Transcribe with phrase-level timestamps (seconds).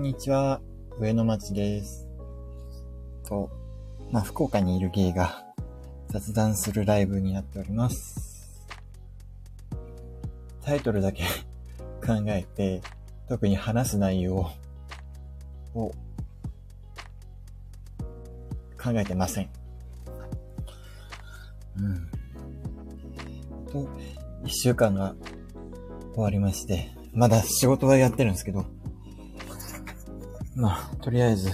[0.00, 0.62] こんにちは、
[0.98, 2.08] 上野町です。
[3.28, 3.50] と、
[4.10, 5.44] まあ、福岡にいる芸が
[6.08, 8.66] 雑談するライブになっております。
[10.62, 11.24] タイトルだけ
[12.02, 12.80] 考えて、
[13.28, 14.50] 特に話す内容
[15.74, 15.92] を
[18.82, 19.50] 考えてません。
[21.76, 22.08] うん。
[23.70, 23.86] と、
[24.46, 25.14] 一週間が
[26.14, 28.64] 終わりまして、まだ仕事はやってるんですけど、
[30.60, 31.52] まあ、とりあえず、い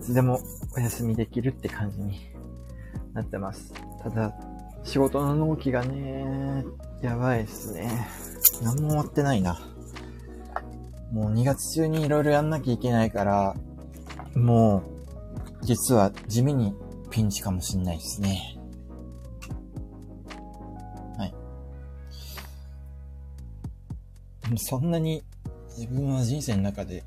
[0.00, 0.38] つでも
[0.76, 2.20] お休みできるって感じに
[3.14, 3.72] なってます。
[4.02, 4.34] ただ、
[4.84, 6.66] 仕事の納期がね、
[7.00, 8.06] やばいっすね。
[8.62, 9.58] 何も終わってないな。
[11.10, 13.54] もう2月中にいろいろやんなきゃいけないから、
[14.34, 14.82] も
[15.62, 16.74] う、実は地味に
[17.08, 18.58] ピンチかもしんないですね。
[21.16, 21.34] はい。
[24.58, 25.24] そんなに
[25.78, 27.04] 自分は人生の中で、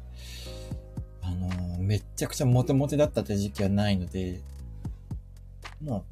[1.22, 4.40] あのーめっちゃくちゃモテモテだったって時期はないので、
[5.84, 6.06] も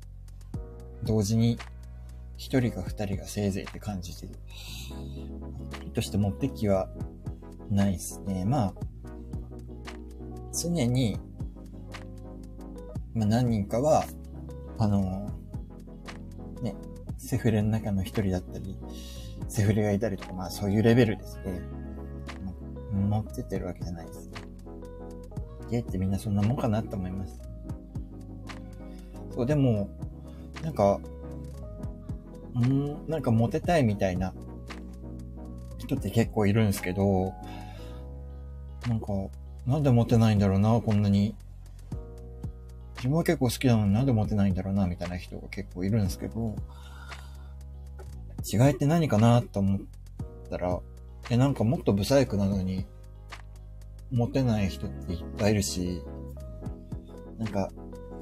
[1.04, 1.58] う、同時に、
[2.36, 4.28] 一人か二人がせいぜいって感じで、
[5.94, 6.90] として持ってきは
[7.70, 8.44] ないですね。
[8.44, 8.74] まあ、
[10.52, 11.18] 常に、
[13.14, 14.04] まあ何人かは、
[14.80, 16.76] あのーね、
[17.18, 18.78] セフレの中の一人だったり、
[19.48, 21.79] セフレがいたりとか、まあそういうレベルですね。
[22.92, 24.30] 持ってってるわけじゃないです。
[25.70, 27.40] ゲイってみんなそんなもんかなと思います。
[29.36, 29.90] そう、でも、
[30.64, 31.00] なんか、
[32.60, 34.34] んなんかモテたいみたいな
[35.78, 37.34] 人って結構いるんですけど、
[38.88, 39.08] なんか、
[39.66, 41.36] なんでモテないんだろうな、こんなに。
[42.98, 46.56] 自分は結構好きなのになんでモテないんだろうな、みたいな人が結構いるんですけど、
[48.52, 49.82] 違いって何かなと思っ
[50.50, 50.80] たら、
[51.30, 52.86] え、なんかもっとブサイクなのに、
[54.12, 56.02] モテない人っていっぱいいるし、
[57.38, 57.72] なんか、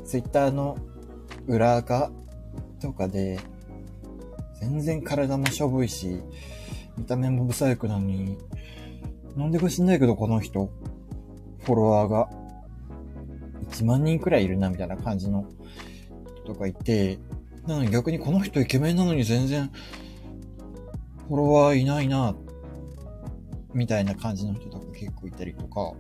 [0.05, 0.77] ツイッターの
[1.47, 2.11] 裏垢
[2.81, 3.39] とかで、
[4.59, 6.21] 全然体もしょぼいし、
[6.97, 8.37] 見た目もブサイクなのに、
[9.35, 10.69] なんでか知んないけどこの人、
[11.63, 12.29] フォロワーが
[13.71, 15.45] 1万人くらいいるなみたいな感じの
[16.45, 17.19] とかいて、
[17.67, 19.71] なのに逆にこの人イケメンなのに全然
[21.27, 22.35] フォロワーいないな
[23.73, 25.93] みたいな感じの人とか結構いたりとか、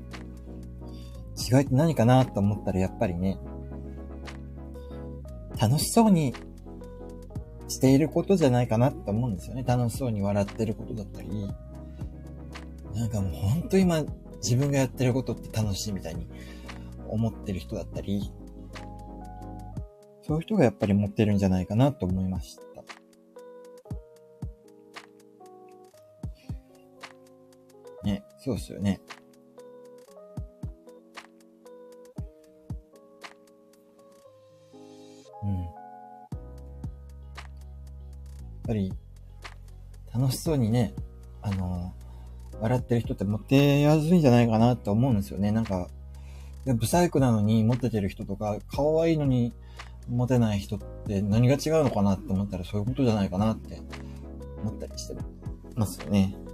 [1.51, 3.37] 違いって何かなと思ったらやっぱりね、
[5.59, 6.33] 楽しそうに
[7.67, 9.63] していることじゃないかなって思うんですよね。
[9.65, 11.29] 楽しそうに笑ってることだったり、
[12.93, 14.03] なんかもうほんと今
[14.37, 16.27] 自分がやってることって楽しいみたいに
[17.07, 18.31] 思ってる人だったり、
[20.23, 22.66] そういう人がやっぱり持ってるんじゃないかなと思いました。
[28.47, 29.01] そうですよね。
[35.43, 35.63] うん。
[35.63, 35.69] やっ
[38.65, 38.93] ぱり、
[40.13, 40.93] 楽しそうにね、
[41.41, 41.93] あの、
[42.61, 45.51] 笑ってる人ってモテやすいんじゃないかなって思うんですよね。
[45.51, 45.89] なんか、
[46.63, 49.53] でブサイクなのにモテてる人とか、可愛いのに
[50.07, 53.81] モテない人って何が違うのかなって思ったらそういうことじゃないかなって
[54.61, 55.15] 思ったりして
[55.75, 56.46] ますよね。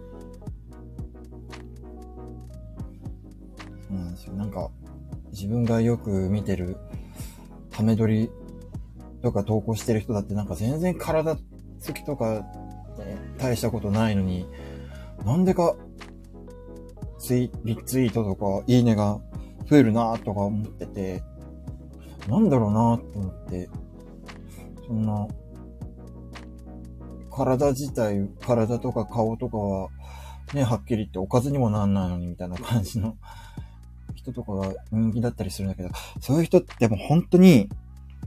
[4.36, 4.52] なん。
[4.52, 4.70] か、
[5.32, 6.78] 自分がよく見てる、
[7.72, 8.30] ハメ撮り
[9.22, 11.38] とか投稿してる人だってなんか全然体
[11.80, 12.42] つきとか、
[13.00, 14.48] ね、大したことないのに、
[15.26, 15.76] なんでか、
[17.18, 19.20] ツイ、リツイートとか、いいねが
[19.70, 21.24] 増えるなとか思ってて、
[22.28, 23.70] なんだろうなと思って、
[24.88, 25.28] そんな、
[27.32, 29.90] 体自体、体とか顔とかは、
[30.54, 33.16] ね、はっきり言っておかずにもなんないのにみたいな感じの
[34.24, 35.90] 人とかが人気だったりするんだけど、
[36.22, 37.70] そういう人ってもう本当に、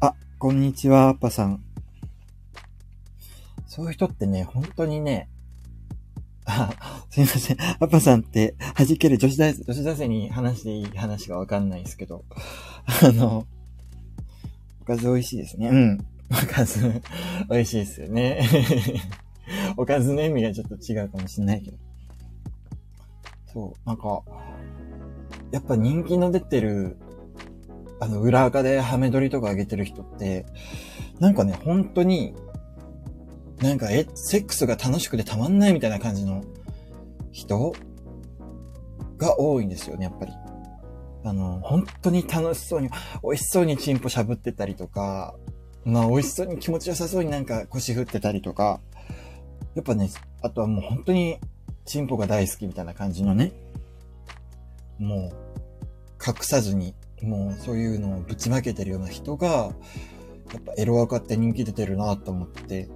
[0.00, 1.64] あ、こんにちは、アッパさん。
[3.66, 5.30] そういう人ってね、本当にね、
[6.44, 6.70] あ、
[7.08, 7.60] すいません。
[7.60, 12.26] アッパさんって、弾ける女子大生、女子大生に話していい話がわかんないですけど、
[13.02, 13.46] あの、
[14.82, 15.68] おかず美味しいですね。
[15.68, 16.06] うん。
[16.30, 17.02] おかず、
[17.48, 18.46] 美味しいですよね。
[19.78, 21.78] おかずの意味がちょっと違うかもしれないけど。
[23.46, 24.22] そう、なんか、
[25.52, 26.96] やっぱ人気の出てる、
[28.00, 30.46] あの、裏垢でハメ撮りとか上げてる人って、
[31.18, 32.34] なんかね、本当に、
[33.60, 36.44] なんか、え、セックスが楽しくてたまんないみたいな感じの
[37.32, 37.74] 人
[39.16, 40.32] が多いんですよね、やっぱり。
[41.24, 42.90] あの、本当に楽しそうに、
[43.22, 45.34] 美味しそうにチンポしゃぶってたりとか、
[45.84, 48.80] まあ美味しそうに気持ちよさそうになんか腰振ってたりとか、
[49.74, 50.10] やっぱね、
[50.42, 51.38] あとはもう本当に
[51.84, 53.52] チンポが大好きみたいな感じのね、
[54.98, 55.46] もう、
[56.26, 59.46] 隠さずに、もうそういうのをぶちまけてるような人が、
[60.52, 62.88] やっぱエロアカって人気出てるなと思って、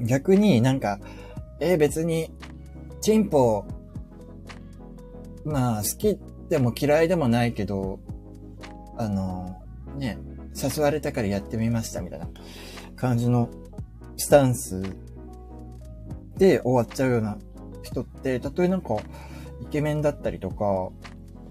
[0.00, 1.00] 逆になんか、
[1.60, 2.30] えー、別に、
[3.00, 3.64] チンポ、
[5.44, 6.18] まあ、好き
[6.48, 8.00] でも嫌いでもないけど、
[8.96, 9.62] あの、
[9.96, 10.18] ね、
[10.54, 12.28] 誘われたからやってみましたみたいな
[12.96, 13.48] 感じの
[14.16, 14.82] スタンス
[16.36, 17.38] で終わっちゃうような
[17.82, 18.96] 人って、たとえなんか、
[19.68, 20.90] ケメンだったりとか、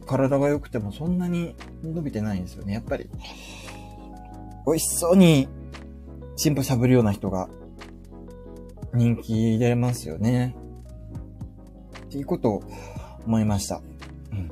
[0.06, 2.74] 体が良くてもそんなに伸びてないんですよね。
[2.74, 3.10] やっぱり、
[4.66, 5.48] 美味しそうに、
[6.36, 7.50] チンポしゃぶるような人が
[8.94, 10.56] 人気出ますよね。
[12.08, 12.64] っていうことを
[13.25, 13.81] 思いました。
[14.31, 14.50] うん。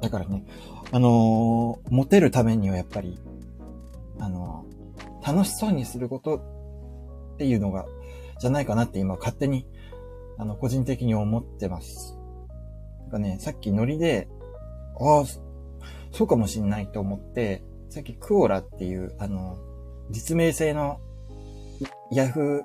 [0.00, 0.44] だからね、
[0.92, 3.18] あのー、モテるためにはやっぱり、
[4.18, 6.36] あのー、楽しそうにすること
[7.34, 7.86] っていうのが、
[8.38, 9.66] じゃないかなって今勝手に、
[10.36, 12.18] あの、個人的に思ってます。
[13.04, 14.28] なんかね、さっきノリで、
[15.00, 15.24] ああ、
[16.12, 19.56] そうかもしんないと思って、さっきクオラっていう、あの、
[20.10, 21.00] 実名制の
[22.12, 22.64] ヤフ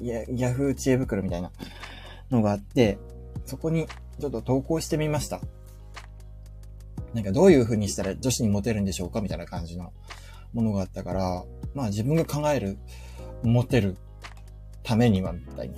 [0.00, 1.52] ー、ヤヤフー知恵袋みたいな
[2.30, 2.98] のがあって、
[3.44, 3.86] そこに
[4.18, 5.40] ちょっと投稿してみました。
[7.14, 9.20] なんかどういう風にしたら女子にモテるんでしょうか？
[9.20, 9.92] みたいな感じの
[10.52, 11.44] ものがあったから、
[11.74, 12.78] まあ自分が考える、
[13.42, 13.96] モテる
[14.82, 15.76] ためには、みたいな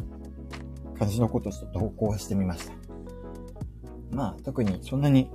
[0.98, 2.72] 感じのことをちょっと投稿してみました。
[4.10, 5.30] まあ特にそんなに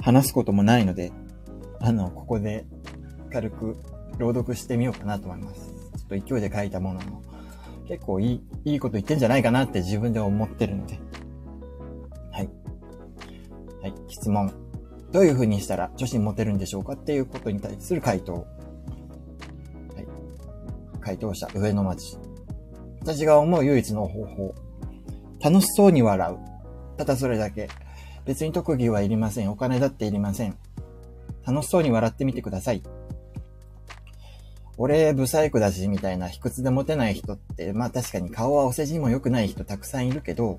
[0.00, 1.12] 話すこともないので、
[1.80, 2.66] あの、ここで
[3.30, 3.76] 軽く
[4.18, 5.68] 朗読してみようかなと思います。
[6.08, 7.22] ちょっと勢いで書いたものも、
[7.88, 10.98] 結構いい、いいこと言ってんじゃないかなって自分で思ってるので。
[12.32, 12.48] はい。
[13.82, 14.52] はい、質問。
[15.12, 18.32] どういう風にしたら女子にモテるんでしょうかっていうことに対する回答。
[18.34, 20.06] はい。
[21.00, 22.18] 回答者、上野町。
[23.00, 24.54] 私が思う唯一の方法。
[25.40, 26.38] 楽しそうに笑う。
[26.96, 27.68] ただそれだけ。
[28.24, 29.50] 別に特技はいりません。
[29.50, 30.56] お金だっていりません。
[31.46, 32.82] 楽しそうに笑ってみてください。
[34.76, 40.58] 俺、ブサイクだし、みたいな卑屈でモテない人って、まあ確かに顔はお世辞も良くない人たくさんいるけど、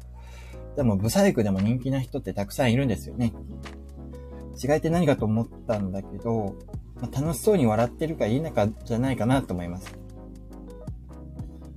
[0.75, 3.33] でもブサイクでも人気な人ってたくさんいるんですよね。
[4.61, 6.56] 違いって何かと思ったんだけど、
[7.01, 9.97] まあ、楽しそうに笑ってるかいいのかじゃないかなと思います。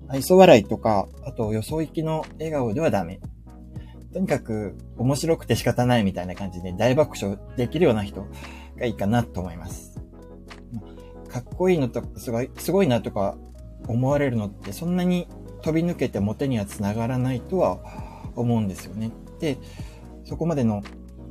[0.06, 3.20] 愛想笑いとか、あと予想行きの笑顔ではダメ。
[4.12, 8.26] とにかく面白くて仕方ないみたいな感じで大爆笑できるような人
[8.76, 10.00] がいいかなと思います。
[11.28, 13.37] かっこいいのとすごい、すごいなとか
[13.87, 15.28] 思われるのってそんなに
[15.62, 17.78] 飛び抜けてモテには繋がらないとは
[18.34, 19.12] 思うんですよね。
[19.40, 19.58] で、
[20.25, 20.82] そこまでの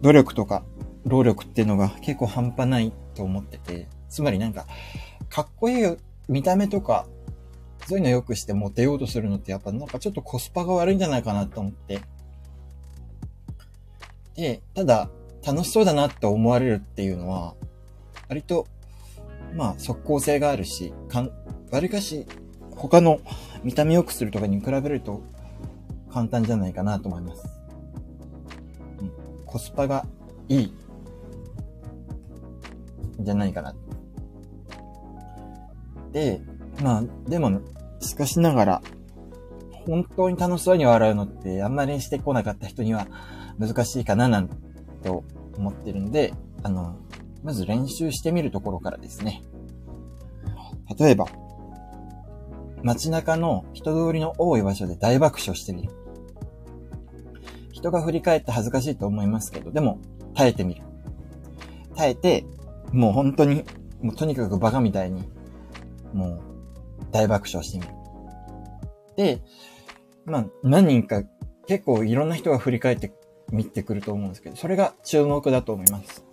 [0.01, 0.63] 努力とか
[1.05, 4.65] 労力っていうのが結構半端ないと思ってて、つまりなんか、
[5.29, 5.97] かっこいい
[6.27, 7.07] 見た目とか、
[7.87, 12.01] そういうの良くしてモテようとするのってやっぱなんかちょっとコスパが悪いんじゃないかなと思って。
[14.37, 15.09] で、ただ、
[15.45, 17.55] 楽しそうだなって思われるっていうのは、
[18.29, 18.67] 割と、
[19.55, 21.31] まあ、即効性があるし、かん、
[21.71, 22.25] 割かし、
[22.75, 23.19] 他の
[23.63, 25.23] 見た目良くするとかに比べると
[26.11, 27.47] 簡単じゃないかなと思います。
[29.01, 29.11] うん、
[29.45, 30.05] コスパが
[30.47, 30.73] いい
[33.19, 33.73] じゃないかな。
[36.11, 36.41] で、
[36.83, 37.61] まあ、でも、
[37.99, 38.81] しかしながら、
[39.87, 43.07] 本当に楽しそうに笑うのってあんまりしてこなかった人には
[43.59, 46.33] 難しいかななんて思ってるんで、
[46.63, 46.97] あの、
[47.43, 49.43] まず練習してみるところからですね。
[50.97, 51.25] 例えば、
[52.83, 55.89] 街中の人通りの多い場所で大爆笑してみる。
[57.71, 59.99] 人が振り返って恥ずかしいと思いますけど、でも
[60.33, 60.83] 耐えてみる。
[61.95, 62.45] 耐えて、
[62.91, 63.63] もう本当に、
[64.01, 65.23] もうとにかくバカみたいに、
[66.13, 66.41] もう
[67.11, 67.89] 大爆笑してみる。
[69.15, 69.41] で、
[70.25, 71.23] まあ何人か
[71.67, 73.11] 結構いろんな人が振り返って
[73.51, 76.23] 見てくると思うんですけど、それが注目だと思います。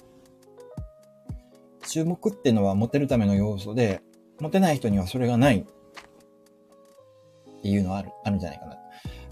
[1.87, 4.01] 注目っていうのはモテるための要素で、
[4.41, 5.65] モテない人にはそれがないっ
[7.63, 8.79] ていうのはある、あるんじゃないかな。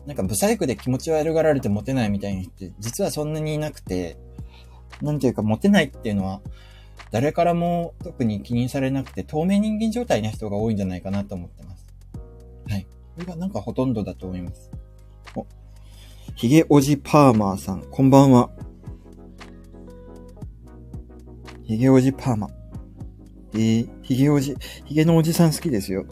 [0.06, 4.16] なんか、ブサイクで気持ち悪がられてモテないみたいな人って、実はそんなにいなくて、
[5.00, 6.40] なんていうか、モテないっていうのは、
[7.12, 11.86] 誰からも特に気にされなくて、透明人間状態な人が多いんじゃないかなと思ってます。
[12.68, 12.86] はい。
[13.14, 14.70] これがなんかほとんどだと思います。
[16.32, 18.50] お、ヒゲおじパーマーさん、こんばんは。
[21.64, 22.48] ヒゲおじパーマ。
[23.54, 26.04] えー、ヒゲおじ、ヒゲのおじさん好きですよ。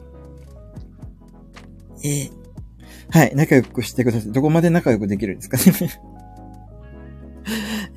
[2.05, 2.31] えー、
[3.11, 4.33] はい、仲良くしてください。
[4.33, 5.57] どこまで仲良くできるんですか？
[5.57, 5.65] ね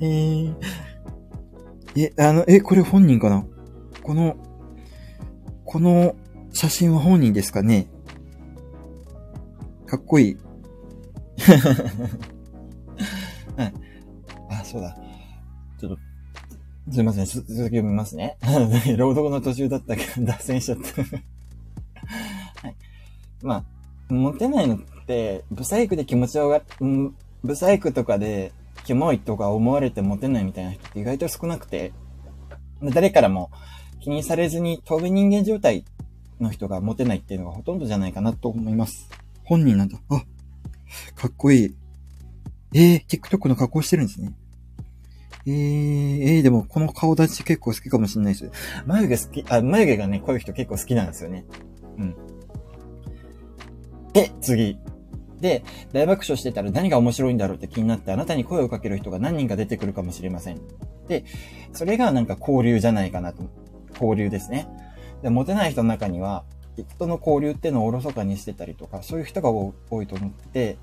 [0.00, 0.54] えー、
[1.96, 3.46] え、あの、え、これ本人かな？
[4.02, 4.36] この、
[5.64, 6.16] この
[6.52, 7.86] 写真は本人ですかね？
[9.86, 10.36] かっこいい。
[13.56, 13.72] はい。
[14.50, 14.96] あ、そうだ。
[15.78, 15.98] ちょっと、
[16.92, 18.36] すいません、続き読みますね。
[18.96, 21.08] 朗読の途中だったけど、 脱線しちゃったは
[22.68, 22.76] い。
[23.42, 23.64] まあ、
[24.12, 28.52] モテないのって、ブサイクで気持ちが、うん、ブサイクとかで、
[28.84, 31.92] キモいとか思われてモテないみたいな人って意外と少なくて、
[32.82, 33.50] 誰からも
[34.00, 35.84] 気にされずに、透明人間状態
[36.40, 39.08] の人がモテないっていうのがほとんどじゃないかなと思います。
[39.44, 39.98] 本人なんだ。
[40.10, 40.22] あ、
[41.14, 41.76] かっこいい。
[42.74, 44.32] えー、TikTok の加工してるんですね。
[45.46, 48.50] えー、えー、でもこの顔立ち結構好きかもしれないです。
[48.86, 51.44] 眉毛好き、あ、眉毛がね、こういう人結構好きなんですよね。
[51.98, 52.16] うん。
[54.12, 54.78] で、次。
[55.40, 60.60] で、大爆笑してたら何が面白いんだろうって気になってあなたに声をかける人が何人か出てくるかもしれません。
[61.08, 61.24] で、
[61.72, 63.50] それがなんか交流じゃないかなと。
[63.92, 64.66] 交流ですね。
[65.22, 66.44] で、モテない人の中には、
[66.82, 70.78] 人の交流っていうのをおろそかにしてたりとか、そういう人が多いと思ってて、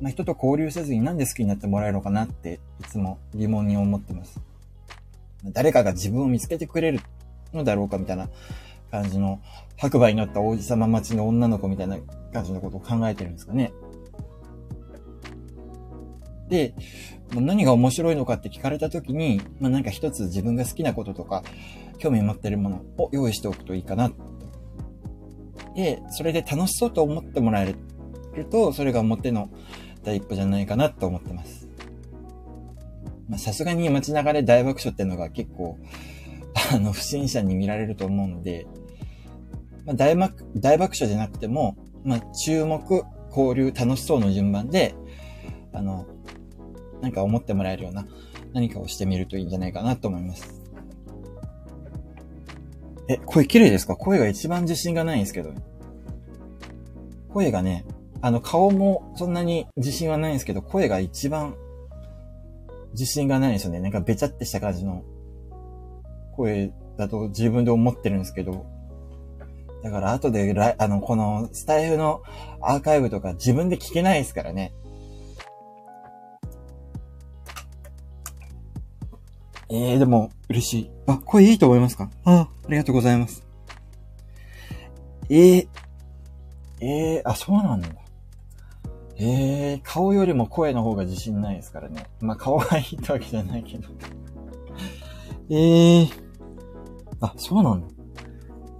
[0.00, 4.40] まあ、人と交流せずになんで好きになってもらえるのかなっていつも疑問に思ってます。
[5.44, 7.00] 誰かが自分を見つけてくれる
[7.52, 8.28] のだろうかみたいな
[8.90, 9.40] 感じの
[9.76, 11.98] 白馬に乗った王子様待ちの女の子みたいな
[12.32, 13.72] 感じのことを考えてるんですかね。
[16.48, 16.74] で、
[17.34, 21.42] 何が面白いのかって聞かれた時に、まあ、なんか一つ自分が好きなこととか、
[21.98, 24.12] 興味持ってるものを用意しておくといいかな。
[25.78, 27.76] で、それで楽しそうと思ってもらえ
[28.34, 29.48] ると、それが表の
[30.02, 31.68] 第一歩じゃないかなと思ってます。
[33.28, 35.78] まあ、さすがに街中で大爆笑ってのが結構、
[36.74, 38.66] あの、不審者に見られると思うんで、
[39.86, 44.96] まあ、大爆、大爆笑じゃなくても、まあ、注目、交流、楽しそうの順番で、
[45.72, 46.06] あの、
[47.00, 48.04] なんか思ってもらえるような
[48.52, 50.57] 何かをしてみるといいんじゃないかなと思います。
[53.08, 53.96] え、声綺麗ですか？
[53.96, 55.52] 声が一番自信がないんですけど。
[57.30, 57.84] 声がね、
[58.20, 61.54] あの、顔もそんなに自信はないんですけど、声が一番
[62.92, 63.80] 自信がないんですよね。
[63.80, 65.04] なんかべちゃってした感じの
[66.36, 68.66] 声だと自分で思ってるんですけど、
[69.82, 72.22] だから後であの、このスタイフの
[72.60, 74.72] アーカイブとか自分で聞けないですからね。
[79.70, 80.90] ええー、でも、嬉しい。
[81.06, 82.10] あ、声いいと思いますか？
[82.24, 83.46] ああ、りがとうございます。
[85.28, 87.88] ええー、えー、あ、そうなんだ。
[89.20, 92.06] ええ顔よりも声の方が自信ないですからね。
[92.20, 93.88] まあ、顔がいいってわけじゃないけど。
[95.50, 96.08] ええ
[97.20, 97.88] あ、そうなんだ。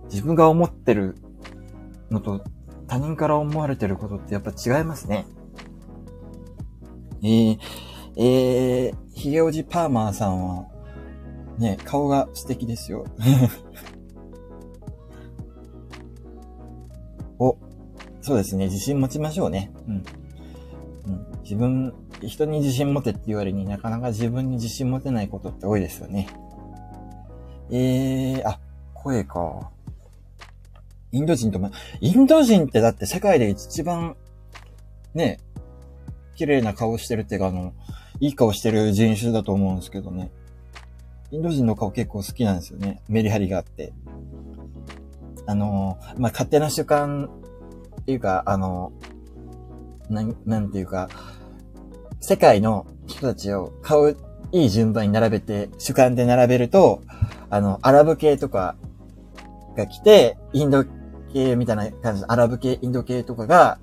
[0.04, 1.16] 自分が思ってる
[2.08, 2.44] のと
[2.86, 5.26] 他人から思われてることってやっぱ違いますね。
[7.22, 7.58] ええ
[8.16, 10.66] ええひげおじパーマーさんは、
[11.58, 13.04] ね、顔が素敵ですよ。
[17.38, 17.56] お、
[18.20, 18.66] そうですね。
[18.66, 19.72] 自信持ちましょうね。
[19.86, 20.04] うん。
[21.06, 26.28] うん、自分、人に自信持てって言われになかなか自分に自信持てないことって多いですよね。
[27.70, 28.60] えー、あ、
[28.94, 29.70] 声か。
[31.10, 34.16] インド人とも、インド人ってだって世界で一番、
[35.14, 35.40] ね、
[36.36, 37.72] 綺麗な顔してるっていうか、あの、
[38.20, 40.30] いい顔してる人種だと思うんですけどね。
[41.30, 43.02] インド人の顔結構好きなんですよね。
[43.08, 43.92] メリハリがあって。
[45.46, 51.08] あのー、まあ、勝手な習慣っていうか、あのー、なん、なんていうか、
[52.20, 54.16] 世界の人たちを顔い
[54.52, 57.02] い順番に並べて、主観で並べると、
[57.50, 58.76] あの、アラブ系とか
[59.76, 60.84] が来て、インド
[61.32, 63.78] 系みたいな感じのアラブ系、インド系とかが、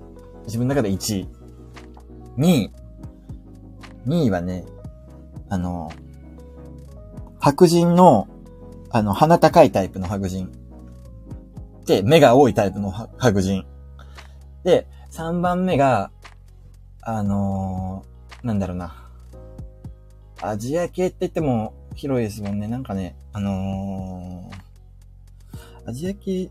[0.46, 1.28] 自分の中で1位。
[2.36, 2.72] 2位。
[4.06, 4.64] 2位はね、
[5.48, 6.05] あのー、
[7.46, 8.26] 白人の、
[8.90, 10.50] あの、鼻高いタイプの白人。
[11.86, 13.64] で、目が多いタイプの白人。
[14.64, 16.10] で、3番目が、
[17.02, 18.96] あのー、なんだろうな。
[20.42, 22.66] アジア系って言っても広いですもんね。
[22.66, 26.50] なんかね、あのー、アジア系、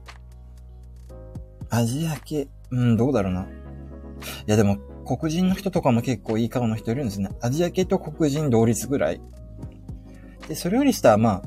[1.71, 3.41] アジア系、うん、どうだろうな。
[3.41, 3.47] い
[4.45, 7.31] やでも、黒人の人とかも結構いい顔の人いるんですね。
[7.41, 9.19] アジア系と黒人同率ぐらい
[10.47, 11.41] で、それより下は、ま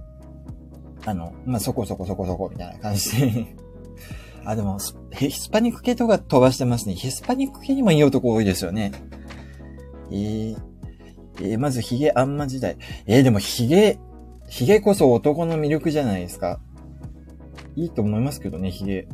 [1.05, 3.57] あ、あの、まあ、そこそこそこそこみたいな感じで
[4.45, 4.79] あ、でも、
[5.13, 6.95] ヒスパニック系とか飛ばしてますね。
[6.95, 8.93] ヒスパニック系にもいい男多いですよね。
[10.11, 10.57] えー、
[11.41, 12.77] えー、まずヒゲあんま時代。
[13.07, 13.99] えー、でもヒゲ、
[14.49, 16.61] ヒゲこそ男の魅力じゃないですか。
[17.77, 19.07] いいと思いますけどね、ヒゲ。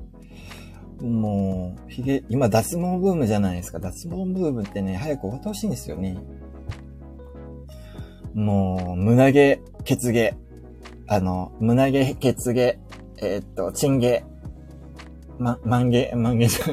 [1.00, 3.78] もう、ヒゲ、今脱毛ブームじゃないですか。
[3.78, 6.16] 脱毛ブームってね、早く終わってほしいんですよね。
[8.34, 10.34] もう、胸毛、ケツ毛、
[11.06, 12.78] あの、胸毛、ケツ毛、
[13.18, 14.24] えー、っと、チン毛、
[15.38, 16.68] ま、マン毛、マン毛じゃん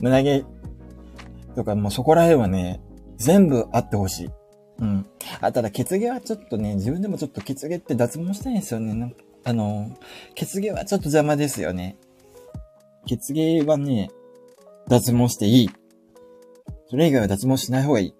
[0.00, 0.44] 胸毛
[1.54, 2.80] とか、もうそこら辺はね、
[3.16, 4.30] 全部あってほしい。
[4.78, 5.06] うん。
[5.40, 8.94] あ、ただ、血毛はちょっとね、自分でもちょっと血毛って脱毛したいんですよね。
[8.94, 9.90] なんあの、
[10.34, 11.96] 血毛はちょっと邪魔ですよね。
[13.06, 14.10] 血毛はね、
[14.88, 15.70] 脱毛していい。
[16.88, 18.14] それ以外は脱毛しない方がいい。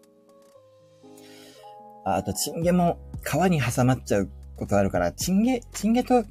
[2.05, 6.25] あと、チンゲも皮に挟まっちゃうことあるから、チンゲ、チンゲと、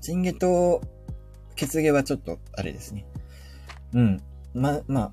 [0.00, 0.80] チンゲと、
[1.56, 3.06] 血毛はちょっと、あれですね。
[3.94, 4.22] うん。
[4.54, 5.12] ま、まあ、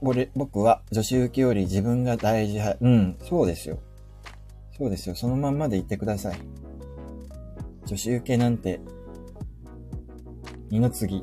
[0.00, 2.78] 俺、僕は女子受けより自分が大事派。
[2.80, 3.78] うん、そうですよ。
[4.76, 5.14] そうですよ。
[5.14, 6.38] そのまんまで言ってください。
[7.86, 8.80] 女子受けなんて、
[10.70, 11.22] 二の次。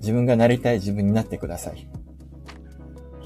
[0.00, 1.88] 自分がなりたい自分になってください。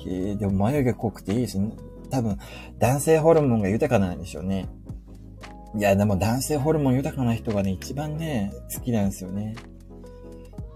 [0.06, 1.72] へえ、でも眉毛濃くていいですね。
[2.12, 2.36] 多分、
[2.78, 4.68] 男性ホルモンが豊かなんでしょうね。
[5.74, 9.56] いや、でも男性ホルモン豊かな人がね、一番ね、好きなんですよね。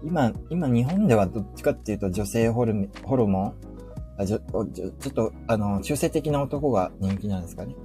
[0.03, 3.53] 今、今日本ではどっちかっていうと女性ホルホルモン？
[4.17, 7.75] あちょ、ちょ、ちょっと、あの、中性的な男が人気なんですかね。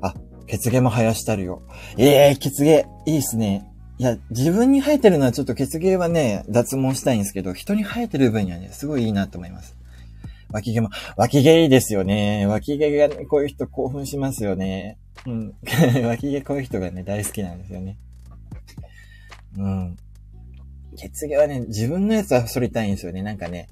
[0.00, 0.14] あ、
[0.48, 1.62] 血毛も生やしたるよ。
[1.96, 3.70] ええー、血毛、いいっすね。
[3.98, 9.76] いや、自分に生えてるのはちょっと血毛はね、脱毛したいんですけど、人に生えてる分にはね、すごいいいなと思います。
[10.52, 12.46] 脇毛も、脇毛いいですよね。
[12.46, 14.98] 脇毛がね、こういう人興奮しますよね。
[15.26, 15.54] うん。
[16.06, 17.98] 脇毛こういう人がね、大好きなんですよね。
[19.56, 19.96] うん。
[20.96, 23.22] 血毛はね、自分のやつは剃りたいんですよね。
[23.22, 23.68] なんかね、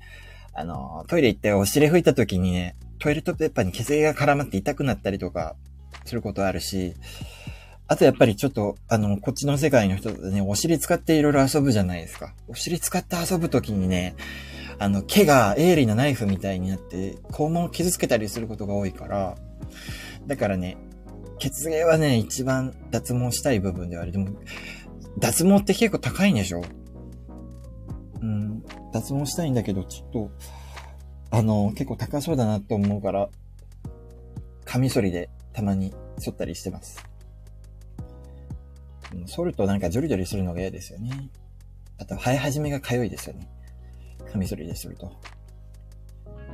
[0.54, 5.54] あの、トイレ行ってお尻拭いた時にね、トイレットペーパーに血毛が絡まって痛くなったりとか
[6.04, 6.94] することあるし、
[7.86, 12.34] あとやっぱりちょっと、あの、こっちの世界の人でね、お尻使っていろいろ遊ぶじゃないですか。
[12.46, 14.14] お尻使って遊ぶ時にね、
[14.78, 19.36] あの、毛が鋭利なナイフみたいになって、肛門を傷つけたりすることが多いから、
[20.26, 20.76] だからね、
[21.38, 24.12] 血毛はね、一番脱毛したい部分ではある。
[24.12, 24.28] でも、
[25.18, 26.62] 脱毛って結構高いんでしょ？
[28.20, 28.62] うん、
[28.92, 30.30] 脱毛したいんだけど、ちょっと、
[31.30, 33.28] あの、結構高そうだなと思うから、
[34.64, 37.04] カミソリでたまに剃ったりしてます。
[39.26, 41.30] 剃るとなんかジョリジョリするのが嫌ですよね。
[41.98, 43.48] あと、生え始めがかゆいですよね。
[44.32, 45.12] カミソリですると。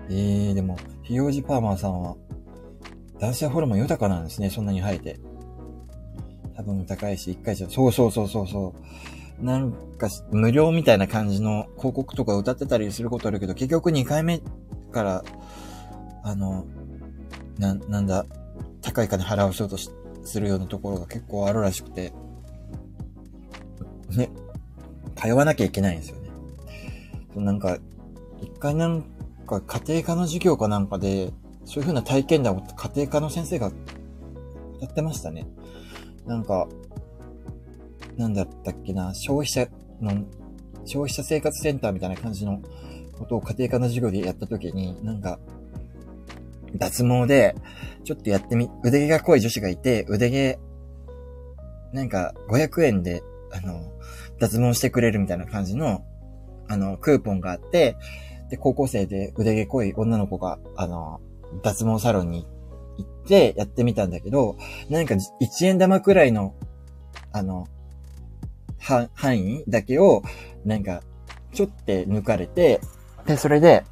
[0.09, 2.17] えー、でも、ひようじパーマーさんは、
[3.19, 5.19] 男性ホルモン豊かなんですね、そんなに生えて。
[6.57, 8.75] 多分高いし、一回じゃ、そうそうそうそうそ
[9.41, 9.45] う。
[9.45, 14.41] なんか、無料みたいな感じの広告とか歌ってたりすることあるけど、結局2回目
[14.93, 15.25] から、
[16.23, 16.67] あの、
[17.59, 18.27] な、なんだ、
[18.83, 19.91] 高い金払うしようとし
[20.25, 22.13] するようなところが結構あるらしくて、
[24.11, 24.31] ね、
[25.17, 26.24] 通わなきゃいけないんですよ。
[27.40, 27.79] なんか、
[28.40, 29.03] 一回なん
[29.47, 31.33] か家庭科の授業かなんかで、
[31.64, 33.73] そういう風な体験談を家庭科の先生が
[34.81, 35.47] やってましたね。
[36.27, 36.68] なんか、
[38.16, 39.68] なんだったっけな、消費者
[40.01, 40.25] の、
[40.85, 42.61] 消費者生活センターみたいな感じの
[43.18, 45.38] ことを家庭科の授業でやった時に、なんか、
[46.77, 47.55] 脱毛で、
[48.05, 50.59] ちょっとやってみ、腕毛が濃い女子がいて、腕毛、
[51.92, 53.81] なんか、500円で、あの、
[54.38, 56.05] 脱毛してくれるみたいな感じの、
[56.68, 57.96] あの、クーポンがあって、
[58.50, 61.20] で、高校生で腕毛濃い女の子が、あの、
[61.62, 62.46] 脱毛サロンに
[62.98, 64.57] 行ってやってみたんだけど、
[64.90, 66.55] なんか1円玉くらいの、
[67.33, 67.66] あの、
[68.79, 70.22] 範囲だけを、
[70.64, 71.03] なんか、
[71.53, 72.81] ちょって抜かれて、
[73.27, 73.85] で、それで、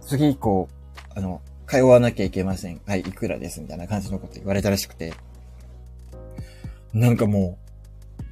[0.00, 0.68] 次以降、
[1.14, 2.80] あの、通わなきゃいけません。
[2.86, 5.12] はい、いくらです、みたいな感じのこと言われたらしくて。
[6.92, 7.58] なんかも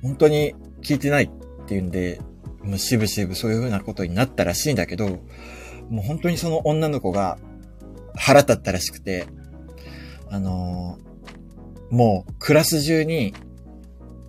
[0.02, 2.20] う、本当に聞いてないっていうんで、
[2.66, 5.20] もうしぶしぶそういう風なことになったらしいんだけど、
[5.88, 7.38] もう本当にその女の子が
[8.14, 9.26] 腹立ったらしくて、
[10.30, 13.34] あのー、もうクラス中に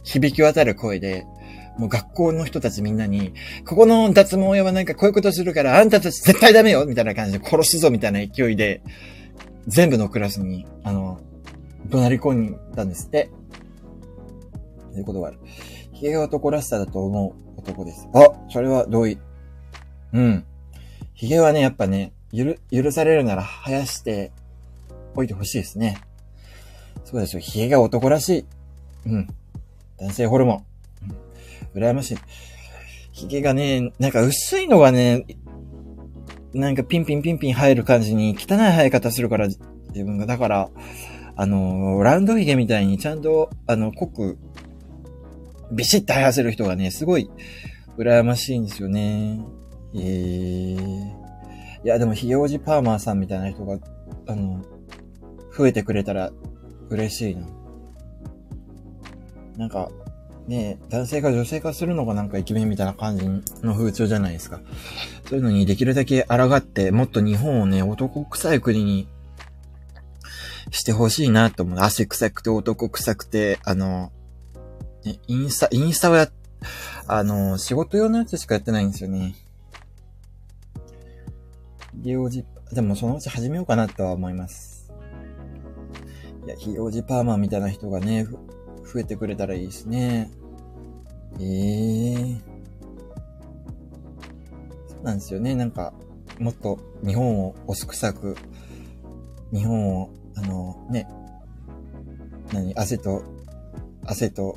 [0.03, 1.25] 響き渡る声で、
[1.77, 3.33] もう学校の人たちみんなに、
[3.65, 8.81] ここの脱毛屋はなんかこういうことするから、あんたたち絶対ダメよみたいな感じで殺すぞみたいな勢いで、
[9.67, 11.19] 全部のクラスに、あの、
[11.89, 13.31] 怒鳴り込んだんですって。
[14.93, 15.39] ということがある。
[15.99, 18.07] 髭が男らしさだと思う男です。
[18.13, 19.17] あ、それは同意。
[20.13, 20.45] うん。
[21.15, 24.31] 髭はね、やっぱね、許、許されるなら生やして
[25.15, 25.97] おいてほしいですね。
[27.03, 27.41] そうですよ。
[27.41, 28.45] 髭が男らしい。
[29.07, 29.27] うん。
[29.97, 30.65] 男性ホルモ
[31.73, 31.77] ン。
[31.79, 32.17] 羨ましい。
[33.13, 35.25] 髭がね、なんか薄いのがね、
[36.53, 40.27] なんかピンピンピンピン生える感じに汚い生え方するから、自分が。
[40.27, 40.69] だから、
[41.35, 44.37] あの、ラウンド髭みたいにちゃんと、あの、濃く、
[45.71, 47.29] ビシッと生やせる人がね、すごい、
[47.97, 49.39] 羨ましいんですよね。
[49.95, 51.17] えー。
[51.83, 53.79] いや、でも、ひげおじパーマーさんみたいな人が、
[54.27, 54.63] あの、
[55.55, 56.31] 増えてくれたら
[56.89, 57.47] 嬉しいな。
[59.57, 59.89] なんか、
[60.47, 64.61] ね男性が女性化するのがなんかイケメンみたいな感じの風潮じゃないですか。
[65.27, 69.07] そういうのにできるだけ抗って、もっと日本をね、男臭い国に
[70.71, 71.79] してほしいなと思う。
[71.79, 74.11] 汗臭くて男臭くて、あの、
[75.07, 76.31] ね、インスタ、インスタはや、
[77.07, 79.35] あの、仕事用のやつしかやってないんですよね。
[81.93, 84.91] ひげおじ、でもそのうち始めようかなとは思います。
[86.45, 90.29] いや、ひげおじパーマみたいな人がね、増えてくれたらいいですね。
[91.39, 92.39] ええー。
[94.89, 95.55] そうなんですよね。
[95.55, 95.93] なんか、
[96.39, 98.35] もっと日本をおすくさく、
[99.53, 101.07] 日本を、あの、ね、
[102.51, 103.23] 何、汗と、
[104.05, 104.55] 汗と、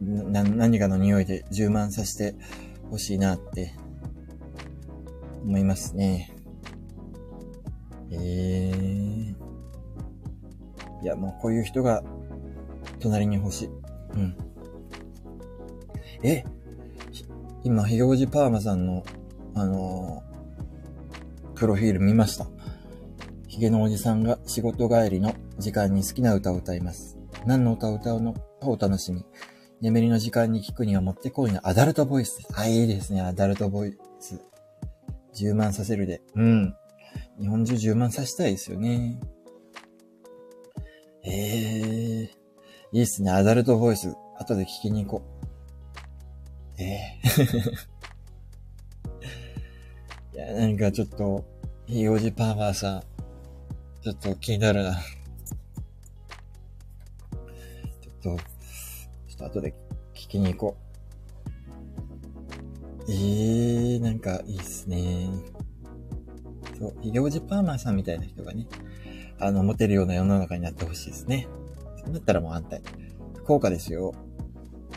[0.00, 2.38] 何かの匂いで充満させて
[2.90, 3.74] ほしいなって
[5.44, 6.34] 思いますね。
[8.10, 11.02] ええー。
[11.02, 12.02] いや、もうこういう人が
[13.00, 13.68] 隣に欲しい。
[14.14, 14.36] うん。
[16.22, 16.44] え
[17.64, 19.04] 今、ひげおじパーマさんの、
[19.54, 22.46] あのー、プロフィール見ました。
[23.46, 27.18] ひげのおじさんが仕事帰りの時間に好きな歌を歌います。
[27.46, 29.24] 何の歌を歌うのかを楽しみ。
[29.80, 32.48] 眠りの時間に聞くにはもってこいのアダルトボイスです。
[32.56, 34.40] あ、いいですね、アダルトボイス。
[35.34, 36.20] 充満させるで。
[36.34, 36.74] うん。
[37.38, 39.20] 日本中充満させたいですよね。
[41.24, 44.16] ええー、いいっすね、アダルトボイス。
[44.36, 45.24] 後で聞きに行こ
[46.78, 46.82] う。
[46.82, 51.44] ええー、 いや、なんかちょっと、
[51.86, 53.02] ひいおじパーマーさん、
[54.02, 54.94] ちょっと気になるな。
[54.94, 58.57] ちょっと、
[59.38, 59.74] と後で
[60.14, 60.88] 聞きに行こう。
[63.10, 65.30] ええー、なんかいいっすね。
[66.78, 68.66] そう、医療ジパーマーさんみたいな人がね、
[69.38, 71.48] あの、持てるような世の中になってほしいですね。
[71.96, 72.82] そうなったらもう安泰。
[73.36, 74.14] 福岡ですよ。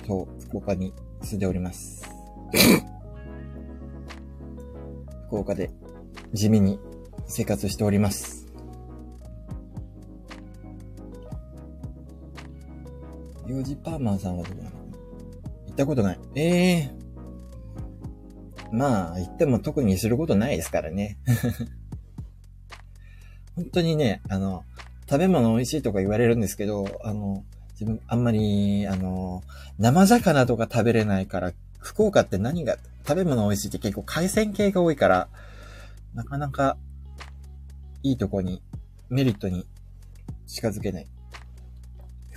[0.05, 2.03] そう、福岡に住んでおります。
[5.27, 5.71] 福岡で
[6.33, 6.79] 地味に
[7.27, 8.40] 生活しております。
[13.51, 14.69] ヨージパーマンさんはどこな？
[14.69, 14.71] の
[15.67, 16.19] 行ったことない。
[16.35, 21.17] ええー、まあ、言っても特にすることないですからね。
[23.57, 24.63] 本当にね、あの、
[25.09, 29.43] 食べ物美味しいとか言われるんですけど、あの、自分あんまり、あの、
[29.77, 35.27] 生魚とか食べれないから、福岡って何が、食べ物美味しいって結構海鮮系が多いから、
[36.13, 36.77] なかなか
[38.01, 38.61] いいとこに、
[39.09, 39.67] メリットに
[40.47, 41.07] 近づけない。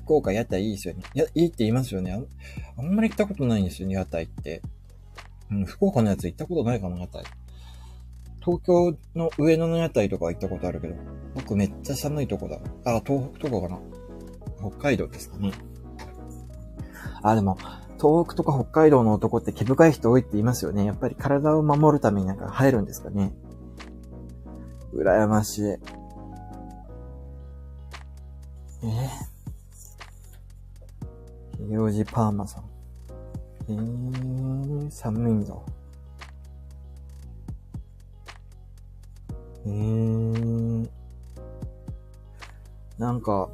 [0.04, 1.02] 福岡屋台いいですよね。
[1.14, 2.12] いや、いいって言いますよね。
[2.76, 4.62] あんまり行ったことないんですよね、屋台って。
[5.50, 7.24] うん、福岡のやつ行ったことないかな、屋台。
[8.44, 10.94] 東京の上野の屋台とか行ったことあるけど、
[11.34, 12.58] 僕めっちゃ寒いとこだ。
[12.84, 13.80] あ、東北とかかな？
[14.58, 15.52] 北海道ですかね。
[17.22, 17.56] あ、でも、
[17.96, 20.84] 東北とか北海道の男って毛深い人多いって言いますよね。
[20.84, 23.32] やっぱり体を守るためになんか生えるんですかね。
[24.92, 25.62] 羨ましい。
[25.66, 25.78] え、
[31.56, 32.64] ひげおじパーマさん。
[33.68, 35.54] えー、寒いんだ。
[39.66, 40.88] えー、
[42.98, 43.48] なんか、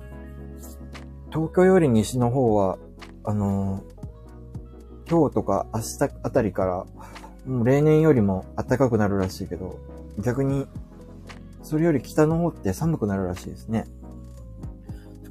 [1.31, 2.79] 東京より西の方は、
[3.25, 6.87] あのー、今日とか明日あたりから、
[7.47, 9.79] もう例年よりも暖かくなるらしいけど、
[10.19, 10.67] 逆に、
[11.63, 13.85] それより北の方って寒くなるらしいですね。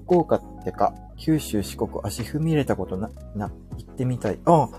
[0.06, 4.40] 福岡ってか、九州四国足踏み入れたことな、な、行ってみたい。
[4.46, 4.70] ああ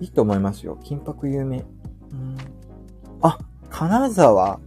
[0.00, 0.78] いいと思いますよ。
[0.84, 1.58] 金箔有名。
[1.58, 2.36] うん。
[3.20, 3.36] あ、
[3.68, 4.60] 金沢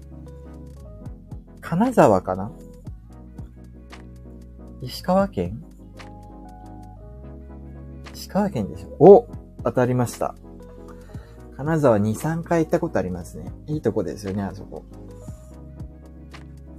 [1.61, 2.51] 金沢かな？
[4.81, 5.63] 石川県？
[8.13, 8.89] 石川県でしょ？
[8.99, 9.27] お
[9.63, 10.35] 当たりました。
[11.55, 13.51] 金沢2、3回行ったことありますね。
[13.67, 14.83] いいとこですよね、あそこ。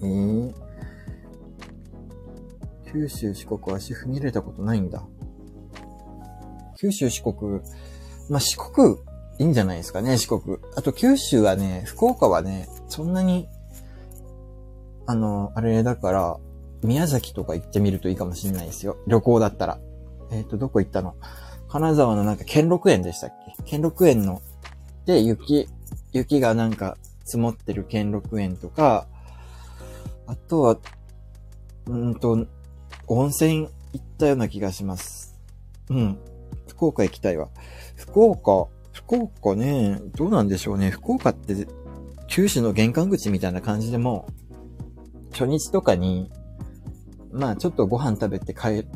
[0.03, 0.55] ええー、
[2.93, 5.03] 九州四国足踏み入れたことないんだ。
[6.79, 7.61] 九州四国、
[8.29, 8.97] まあ、四国、
[9.39, 10.59] いいんじゃないですかね、四国。
[10.77, 13.49] あと九州はね、福岡はね、そんなに、
[15.07, 16.37] あの、あれだから、
[16.83, 18.97] 宮崎とか行ってみるといいかもしれないですよ。
[19.07, 19.79] 旅行だったら。
[20.31, 21.15] えっ、ー、と、どこ行ったの？
[21.69, 23.63] 金沢のなんか兼六園でしたっけ？
[23.63, 24.43] 兼六園の、
[25.07, 25.69] で、雪、
[26.13, 29.07] 雪がなんか積もってる兼六園とか、
[30.27, 30.77] あとは、
[31.87, 32.47] うんと、
[33.07, 35.39] 温泉行ったような気がします。
[35.91, 36.19] うん。
[36.69, 37.49] 福岡行きたいわ。
[37.97, 40.91] 福岡、福岡ね、どうなんでしょうね。
[40.91, 41.67] 福岡って
[42.29, 44.27] 九州の玄関口みたいな感じでも、
[45.33, 46.31] 初日とかに、
[47.31, 48.87] まあちょっとご飯食べて帰っ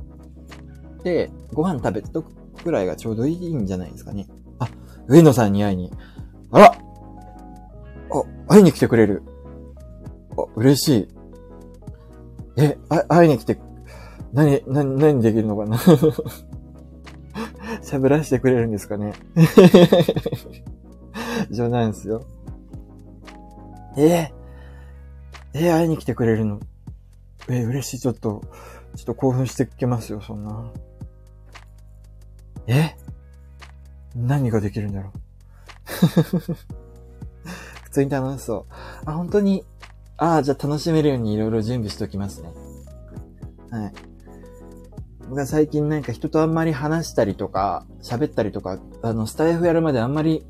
[1.03, 2.33] て、ご飯食べてとく
[2.65, 4.27] くらいがちょうどいいんじゃないですかね。
[4.59, 4.69] あ、
[5.07, 5.93] 上野さんに会いに。
[6.51, 6.67] あら
[8.11, 9.23] あ、会いに来てくれる。
[10.37, 11.09] あ、嬉しい。
[12.57, 13.59] え、あ、会いに来て、
[14.33, 15.77] 何、何、何できるのかな？
[17.83, 19.13] 喋らせてくれるんですかね？
[21.51, 22.25] 冗談ですよ。
[23.97, 24.31] えー、
[25.55, 26.61] えー、会いに来てくれるの？
[27.49, 27.99] えー、嬉しい。
[28.01, 28.43] ちょっと、
[28.97, 30.71] ちょっと興奮してきますよ、そんな。
[32.67, 32.97] え？
[34.15, 35.19] 何ができるんだろう？
[37.85, 38.73] 普通に楽しそう。
[39.07, 39.65] あ、本当に、
[40.17, 42.51] ああ、じゃあ楽しめるようにいろいろ準備しておきますね。
[43.71, 43.93] はい。
[45.29, 50.45] 僕は最近なんか人とあんまり話したりとか、喋ったりとか、あの、スタイフやるまであんまり、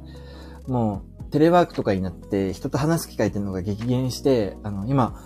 [0.67, 5.19] もう、テレワークとかになって、人と話す機会っていうのが激減して、あの、今、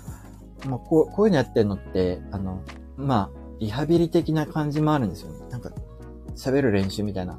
[0.66, 2.62] まあ、こう、こういうのやってるのって、あの、
[2.96, 5.38] まあ、リハビリ的な感じもあるんですよね。
[5.50, 5.70] なんか、
[6.36, 7.38] 喋る練習みたいな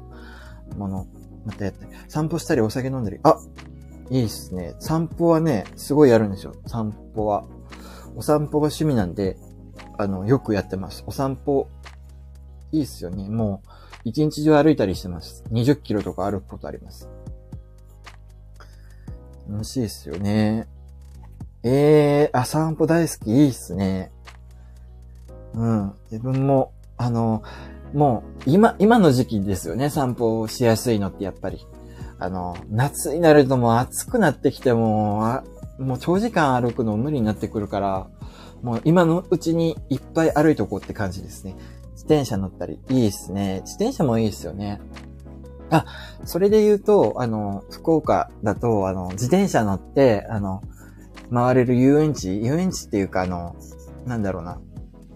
[0.76, 1.06] もの、
[1.46, 3.38] またやって、散歩したりお酒飲んだり、あ
[4.10, 4.74] いいっすね。
[4.78, 6.54] 散歩はね、すごいやるんですよ。
[6.66, 7.44] 散歩は。
[8.14, 9.38] お散歩が趣味なんで、
[9.98, 11.02] あの、よくやってます。
[11.06, 11.68] お散歩、
[12.72, 13.28] いいっすよね。
[13.28, 13.68] もう、
[14.04, 15.44] 一日中歩いたりしてます。
[15.52, 17.08] 20キロとか歩くことあります。
[19.48, 20.66] 楽しいっすよね。
[21.62, 24.10] ええー、あ、散歩大好き、いいっすね。
[25.54, 25.94] うん。
[26.10, 27.42] 自分も、あの、
[27.92, 31.66] もう、今、今の時期ですよね、散歩をしやすいのってやっぱり。
[32.18, 35.42] あの、夏になるともう暑くなってきても、
[35.78, 38.08] もう長時間歩くの無理になってくるから、
[38.62, 41.56] もう今のうちにいっぱい歩いとこうって感じですね。
[42.02, 43.60] 自転車乗ったり、いいっすね。
[43.64, 44.80] 自転車もいいっすよね。
[45.70, 45.86] あ、
[46.24, 50.62] それで言うと、あの、福岡だと、あの、自転車乗って、あの、
[51.32, 53.54] 回れる遊園地遊園地っていうか、あの、
[54.04, 54.58] なんだろうな、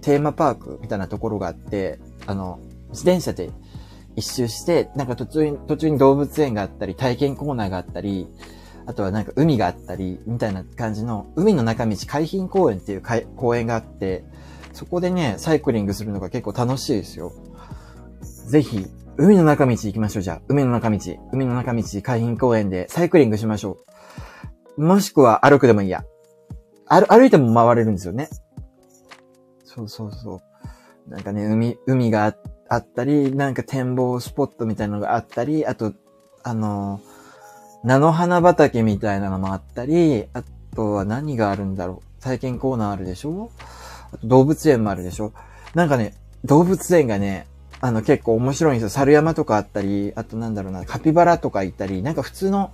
[0.01, 3.51] テーマパークみたいなところがあって、あの、自転車で
[4.15, 8.29] 一周して、なんか途中に、途中に動物園があったり、体験コーナーがあったり、
[8.87, 13.03] あとはなんか海があったり、みたいな感じの、海の中道海浜公園っていう
[13.35, 14.25] 公園があって、
[14.77, 17.33] そこでね、サイクリングするのが結構楽しいですよ。
[18.49, 18.87] ぜひ、
[19.17, 20.41] 海の中道行きましょう、じゃあ。
[20.49, 20.99] 海の中道、
[21.33, 23.79] 海の中道海浜公園でサイクリングしましょ
[24.77, 24.83] う。
[24.85, 26.05] もしくは歩くでもいいや。
[26.85, 28.29] 歩、歩いても回れるんですよね。
[29.65, 30.43] そうそうそ
[31.09, 31.11] う。
[31.11, 32.37] なんかね、海、海が
[32.69, 35.95] あったり、なんか展望スポットみたいなのがあったり、あと、
[36.43, 37.01] あの、
[37.83, 40.43] 菜の花畑みたいなのもあったり、あ
[40.75, 42.23] とは何があるんだろう。
[42.23, 43.51] 体験コーナーあるでしょ？
[44.25, 45.33] 動物園もあるでしょ？
[45.75, 46.15] なんかね、
[46.45, 47.47] 動物園がね、
[47.81, 48.89] あの結構面白いんですよ。
[48.91, 52.73] 猿山とかあったり、あとなんだろうな、カピバラとか行ったり、なんか普通の、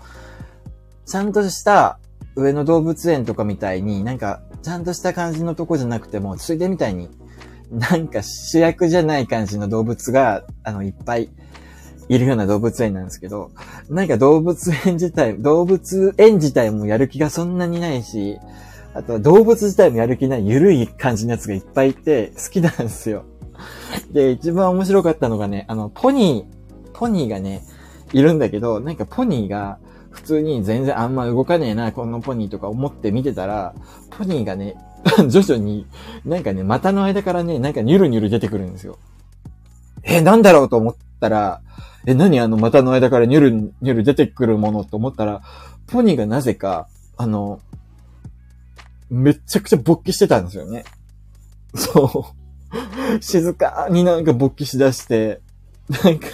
[1.06, 1.98] ちゃんとした
[2.36, 7.10] 上野動物園とかみたいに、なんか、ちゃんとした感じのとこじゃなくても、ついでみたいに、
[7.70, 11.28] なんか主役じゃない感じの動物が、あの、いっぱい
[12.08, 13.50] いるような動物園なんですけど、
[13.90, 18.38] なんか動物園自体、動物園自体もやる気がそんなにないし、
[18.94, 23.24] あとは動物自体もやる気ない緩い感じのやつがいっぱいいて好きなんですよ。
[24.12, 27.62] で、一番面白かったのがね、あの、ポニー、ポニーがね、
[28.12, 29.78] いるんだけど、なんかポニーが、
[30.10, 33.74] 普通に全然あんま動かねえな、このポニーとか思って見てたら、
[34.10, 34.76] ポニーがね、
[35.28, 35.86] 徐々に、
[36.24, 38.98] なんかね、股の間からね、なんかニュルニュル出てくるんですよ。
[40.04, 41.62] え、なんだろうと思ったら、
[42.06, 45.40] え、何あの股の間からニュルニュル出てくるものと思ったら、
[45.86, 47.60] ポニーがなぜか、あの、
[49.12, 50.84] めちゃくちゃ勃起してたんですよね。
[51.74, 52.34] そ
[53.18, 53.22] う。
[53.22, 55.42] 静かになんか勃起しだして、
[56.02, 56.28] なんか、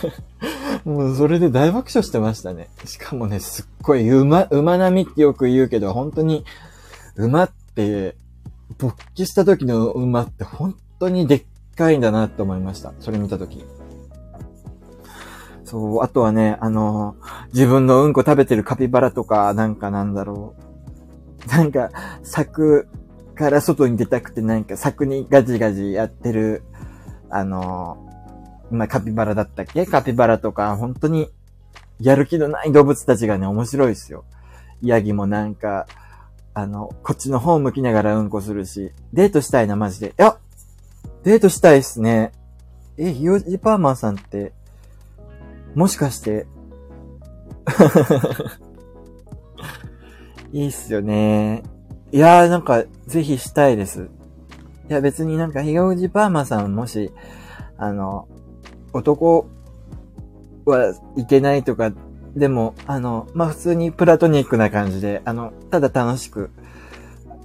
[0.84, 2.68] もうそれで大爆笑してましたね。
[2.84, 6.44] しかもね、すっごい馬、馬並みってよく言うけど、本当に、
[7.16, 8.14] 馬って、
[8.78, 11.44] 勃起した時の馬って本当にでっ
[11.76, 12.92] かいんだなって思いました。
[13.00, 13.64] それ見た時。
[15.64, 17.16] そう、あとはね、あの、
[17.52, 20.67] 自分のうんこ食べてるカピバラとか、なんかなんだろう。
[21.50, 21.90] なんか、
[22.22, 22.88] 柵
[23.34, 26.62] から外に出たくて、なんか柵にガジガジやってる、
[27.30, 28.04] あの、
[28.70, 29.86] まあ、カピバラだったっけ？
[29.86, 31.30] カピバラとか、本当に、
[32.00, 34.24] やる気のない動物たちがね、面白いですよ。
[34.82, 35.86] ヤギもなんか、
[36.54, 40.08] あの、こっちの方向きながらうんこするし、デートしたいな、マジで。
[40.08, 40.38] いや
[41.24, 42.32] デートしたいっすね。
[42.96, 44.52] え、ヒヨジパーマンさんって、
[45.74, 46.46] もしかして、
[50.52, 51.62] いいっすよね。
[52.12, 54.08] いやーなんか、ぜひしたいです。
[54.88, 57.12] いや別になんか、ヒヨジパーマさんもし、
[57.76, 58.28] あの、
[58.92, 59.46] 男
[60.64, 61.92] はいけないとか
[62.34, 66.50] でも、あの、まあ、普通にプラトニックな感じで、あの、ただ楽しく、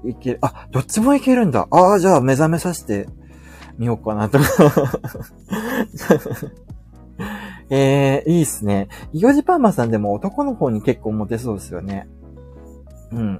[0.05, 0.39] いける。
[0.41, 1.67] あ、どっちもいけるんだ。
[1.71, 3.07] ああ、じゃあ目覚めさせて
[3.77, 4.45] みようかなとか
[7.69, 8.89] えー、いいっすね。
[9.13, 12.07] イゴジパーマさんでも男の方に結構モテそうですよね。
[13.13, 13.39] うん。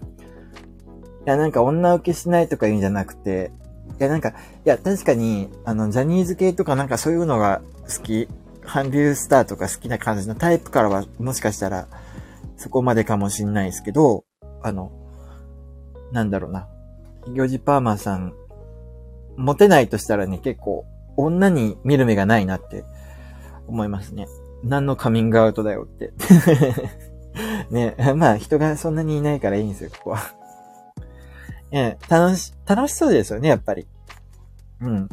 [1.25, 3.51] いや、なんか女受けしないとか言うんじゃなくて、
[3.99, 4.33] いや、なんか、い
[4.65, 8.27] や、確かに、あの、ジャニーズ系とかなんかそういうのが好き、
[8.65, 11.88] 韓流スターとか好きな感じのタイプからは、もしかしたら、
[12.57, 14.25] そこまでかもしんないですけど、
[14.62, 14.91] あの、
[16.12, 16.67] なんだろうな。
[17.33, 18.33] 行事パーマさん、
[19.36, 22.86] モテないとしたらね、結構、女に見る目がないなって
[23.67, 24.27] 思いますね。
[24.63, 26.13] 何のカミングアウトだよって。
[27.69, 30.19] ね、 まあ人がそんなにいないからいいんですよ、ここは。
[31.72, 33.88] え、楽し、楽しそうですよね、やっぱり。
[34.82, 35.10] うん。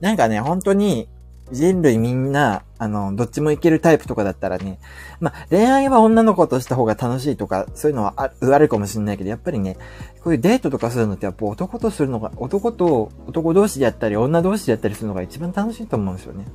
[0.00, 1.08] なんかね、本当に、
[1.52, 4.78] 人類みんな、あの、どっちもいけるタイプとかだったらね、
[5.20, 9.76] まあ、恋愛は女の子とした方が楽しいとか、そういうのはああるかもしれないけど、やっぱりね、
[10.24, 16.46] こういうデートとかするのってやっぱ男とするのが、男と男同士でやったり、女同士でやったりするのが一番楽しいと思うんですよね。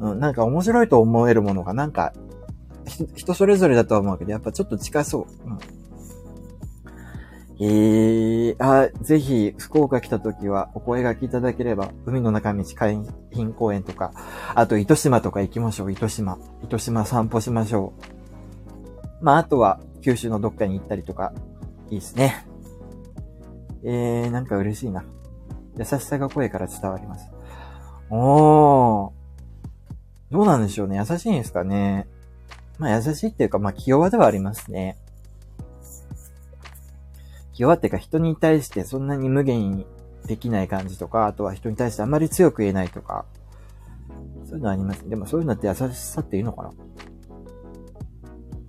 [0.00, 2.14] うん、なんか面白いと思えるものが、なんか、
[3.14, 5.48] 人それぞれだとは思うけど、やっぱちょっと近そう。
[5.48, 5.58] うん
[7.64, 14.12] えー、あ、ぜひ、福岡来た時はお声がけいただければ、海の中道海浜公園とか、
[14.56, 16.38] あと糸島とか行きましょう、糸島。
[16.64, 17.92] 糸島散歩しましょ
[19.20, 19.24] う。
[19.24, 21.32] まあ、あとは、九州のどっかに行ったりとか、
[21.88, 22.46] いいですね。
[23.84, 25.04] えー、なんか嬉しいな。
[25.78, 27.30] 優しさが声から伝わります。
[28.10, 29.10] おー。
[30.32, 30.96] どうなんでしょうね。
[30.96, 32.08] 優しいんですかね。
[32.78, 34.96] まあ優しいっていうか、まあ気弱ではありますね。
[37.52, 39.86] 気弱っていうか人に対してそんなに無限に
[40.26, 43.24] できない感じとか、あとは人に対してあんまり強く言えないとか、
[44.44, 45.08] そういうのあります。
[45.08, 46.70] でもそういうのって優しさっていいのかな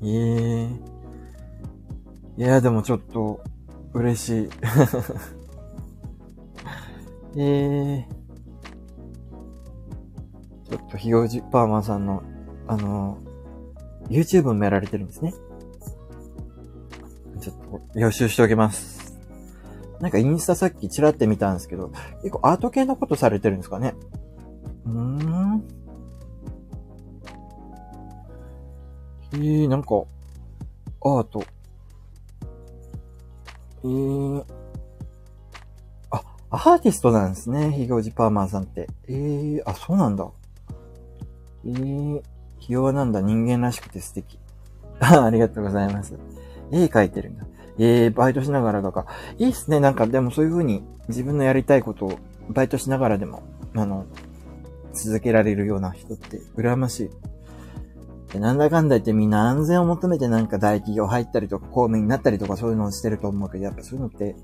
[0.04, 0.94] ええー。
[2.38, 3.42] いや、でもちょっと、
[3.94, 4.50] 嬉しい。
[7.38, 8.14] え えー。
[10.70, 12.24] ちょっと、ひよじパーマンさんの、
[12.68, 13.18] あの、
[14.10, 15.34] YouTube もやられてるんですね。
[17.40, 17.56] ちょっ
[17.94, 19.16] と予習しておきます。
[20.00, 23.96] なんかインスタさっきチラって見たんですけど、結構アート系のことされてるんですかね。
[24.86, 25.64] うーん。
[29.34, 30.04] えー、なんか、
[31.02, 31.44] アート。
[33.84, 34.46] えー、
[36.12, 38.88] あ、アーティストなんですね、ひげおじパーマンさんって。
[39.08, 40.30] えー、あ、そうなんだ。
[41.66, 42.22] えー、
[42.64, 44.40] ひ弱なんだ、人間らしくて素敵。
[45.00, 46.18] ありがとうございます。
[46.72, 47.46] 絵描いてるんだ。
[47.78, 49.06] えー、バイトしながらがか。
[49.38, 49.82] いいっすね。
[49.82, 52.14] なんか、でもそういう風に自分のやりたいことを
[52.50, 53.44] バイトしながらでも、
[53.76, 54.06] あの、
[54.94, 57.10] 続けられるような人って羨ましい。
[58.32, 64.36] でなんだかんだ言ってみんな安全を求めてなんか大企業入ったりとか公務員になったりとかそういうのをしてると思うけど、やっぱそういうのって、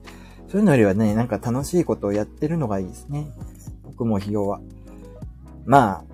[0.47, 3.31] そういうのよりはね、なんか楽しいことをやってるのがいいですね。
[3.83, 4.59] 僕も費用は。
[5.65, 6.08] まあ、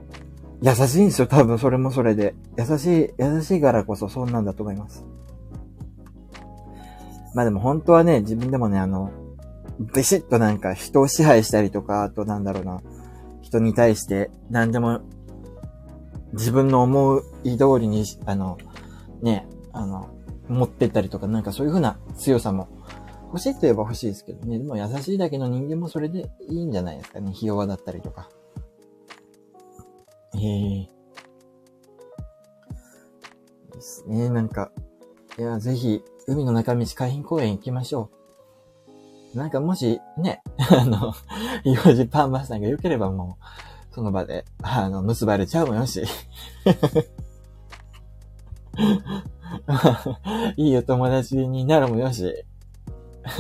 [0.62, 1.28] 優しいんですよ。
[1.28, 2.36] 多分それもそれで。
[2.58, 5.06] 優しい、優しいからこそそんなんだと思います。
[7.34, 9.12] まあでも本当はね、自分でもね、あの、
[9.94, 12.82] ビシッとなんか人を支配したりとか、あとなんだろうな、
[13.42, 15.02] 人に対して何でも
[16.34, 18.58] 自分の思い通りに、あの、
[19.22, 20.10] ね、あの、
[20.48, 22.70] 持ってったりとか、なんかそういう風な強さも
[23.28, 24.58] 欲しいと言えば欲しいですけどね。
[24.58, 27.34] でも優しいだけの人間もそれでいいんじゃないですかね。
[27.34, 28.30] ひ弱だったりとか。
[30.42, 30.90] ええ。
[33.74, 34.30] ですね。
[34.30, 34.72] なんか、
[35.38, 38.10] いや、ぜひ、海の中道海浜公園行きましょ
[39.34, 39.38] う。
[39.38, 41.14] なんかもし、ね、 あの、
[41.64, 43.38] 幼児パンマスさんが良ければも
[43.92, 46.04] う、その場で、あの、結ばれちゃうもよし。
[50.58, 52.46] いいお友達になるもよし。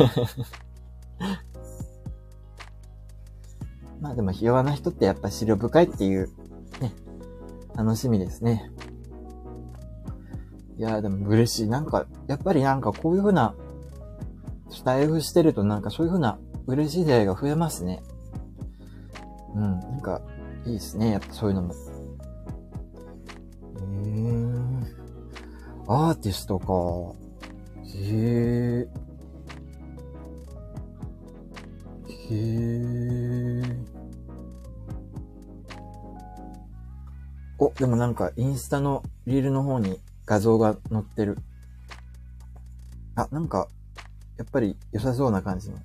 [4.01, 6.29] まあでも、ひ弱な人ってやっぱ資料深いっていう、
[7.75, 8.71] 楽しみですね。
[10.77, 11.67] いや、でも嬉しい。
[11.67, 13.55] なんか、やっぱりなんかこういう風な、
[14.69, 16.37] スタイフしてるとなんかそういう風な
[16.67, 18.03] 嬉しい出会いが増えますね。
[19.55, 20.21] うん、なんか、
[20.65, 21.11] いいですね。
[21.11, 21.73] やっぱそういうのも。
[21.73, 24.85] へー。
[25.87, 26.65] アーティストか。
[27.83, 28.87] へー。
[32.29, 32.94] へー。
[37.77, 41.37] でもなんかインスタのリールの方に画像が載ってる。
[43.15, 43.67] あ、なんか、
[44.37, 45.77] やっぱり良さそうな感じの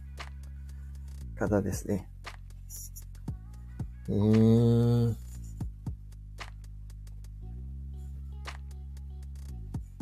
[1.36, 2.08] 方ですね。
[4.08, 5.14] えー。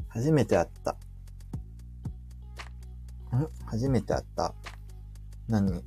[0.08, 0.92] 初めて会った。
[3.36, 3.48] ん？
[3.66, 4.54] 初めて会った。
[5.48, 5.82] 何？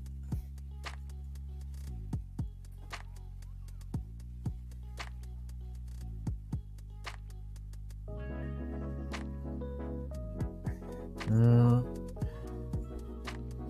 [11.32, 11.86] うん。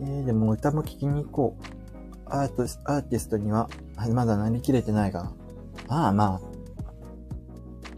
[0.01, 1.81] えー、でも歌も聴きに行こう。
[2.25, 3.69] アート、アーティストには、
[4.13, 5.31] まだなりきれてないが、
[5.87, 6.41] まあま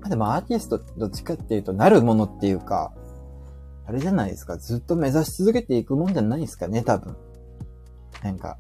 [0.02, 2.94] あ、でもアーティストどっちかっていうと、なるものっていうか、
[3.86, 4.58] あれじゃないですか。
[4.58, 7.16] ずっと目指し続けていくもんじゃないですかね、多分。
[8.24, 8.58] なんか、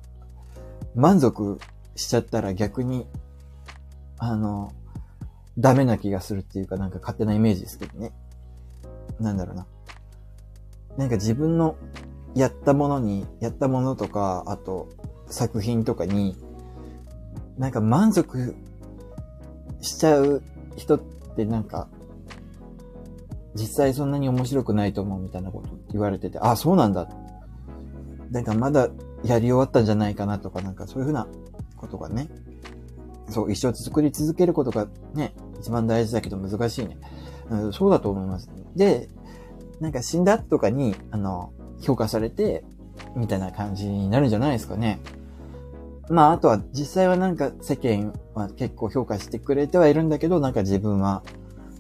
[0.95, 1.60] 満足
[1.95, 3.08] しちゃったら逆に、
[4.20, 4.72] あの、
[5.58, 8.14] ダメな気がするっていうか、なんか勝手なイメージですけどね。
[9.20, 9.66] なんだろうな。
[10.98, 11.76] なんか自分の
[12.36, 14.89] やったものに、やったものとか、あと
[15.28, 16.36] 作品とかに、
[17.58, 18.56] なんか満足
[19.82, 20.41] しちゃう
[20.76, 21.00] 人っ
[21.36, 21.88] てなんか、
[23.56, 27.08] 実際そんなに面白くないと思うみたいなこと言われてて、あ、そうなんだ。
[28.32, 28.89] なんかまだ
[29.24, 31.28] やり終わったんじゃないかなとか、なんかそういうふうな
[31.78, 32.30] ことがね。
[33.30, 36.98] そう、一生作り続けることがね、一番大事だけど難しいね。
[37.50, 39.10] うん、そうだと思います、で、
[39.84, 42.64] なんか死んだとかに、あの、評価されて、
[43.18, 45.02] みたいな感じになるんじゃないですかね。
[46.08, 51.22] まあ、あとは実際はなんか世間は結構評価してくれてはいるんだけど、なんか自分は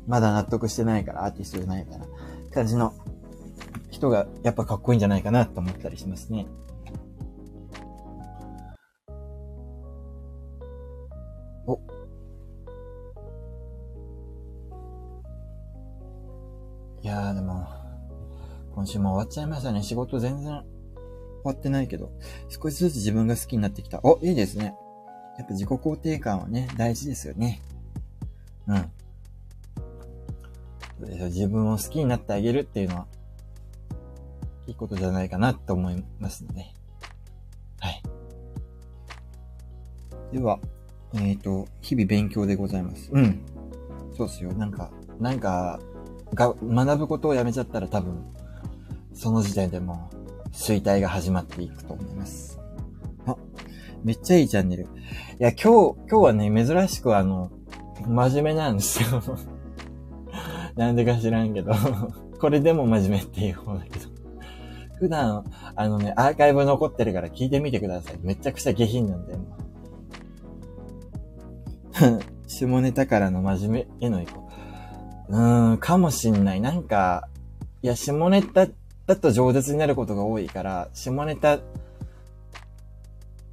[0.05, 2.05] まだ納得してないから、アーティストじゃないから、
[2.53, 2.93] 感じの
[3.89, 6.45] 人がやっぱかっこいいんじゃないかなと思ったりしますね。
[11.67, 11.79] お。
[17.01, 17.72] いやーでも、
[18.75, 19.83] 今週も終わっちゃいましたね。
[19.83, 20.63] 仕事全然終
[21.43, 22.11] わってないけど、
[22.49, 23.99] 少しずつ自分が好きになってきた。
[24.03, 24.75] お、いいですね。
[25.37, 27.61] やっぱ自己肯定感はね、大事ですよね。
[28.67, 28.91] うん。
[31.25, 33.07] 自分を好きになってあげるっていうのは、
[34.67, 36.65] いいことじゃないかなと思いますので。
[37.79, 38.01] はい。
[40.31, 40.59] では、
[41.15, 43.09] えっ、ー、と、日々勉強でございます。
[43.11, 43.45] うん。
[44.15, 44.53] そうっすよ。
[44.53, 45.79] なんか、なんか、
[46.33, 48.32] が、学ぶことをやめちゃったら多分、
[49.13, 52.59] その時点でもう、衰退が始まっていくと思います。
[53.25, 53.35] あ、
[54.03, 54.83] めっちゃいいチャンネル。
[54.83, 54.87] い
[55.39, 57.51] や、今日、今日はね、珍しくあの、
[58.07, 59.23] 真面目なんですよ。
[60.75, 61.71] なんでか知らんけど
[62.39, 64.07] これでも真面目っていう方だけど
[64.95, 65.43] 普段、
[65.75, 68.19] あのね、アーカイブ残ってるから聞いてみてください。
[68.21, 69.35] めちゃくちゃ下品なんで、
[72.47, 74.47] 下ネタからの真面目への移行。
[75.29, 76.61] うーん、かもしんない。
[76.61, 77.27] なんか、
[77.81, 78.67] いや、下ネタ
[79.05, 81.59] だと饒舌になることが多いから、下ネタ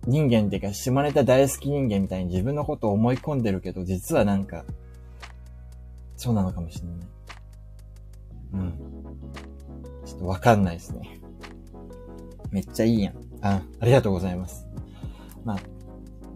[0.06, 4.64] 人間っていうか、下ネタ大好き人間みたいに自分のことを思い込んでるけど、実はなんか、
[6.16, 6.98] そうなのかもしれない。
[8.52, 8.72] うん。
[10.04, 11.20] ちょっとわかんないですね。
[12.50, 13.14] めっちゃいいやん。
[13.42, 14.66] あ、ありがとうございます。
[15.44, 15.58] まあ、